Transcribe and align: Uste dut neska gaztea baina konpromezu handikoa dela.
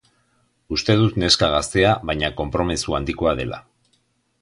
Uste 0.77 0.95
dut 1.01 1.19
neska 1.25 1.51
gaztea 1.57 1.93
baina 2.11 2.33
konpromezu 2.43 2.99
handikoa 3.01 3.39
dela. 3.43 3.65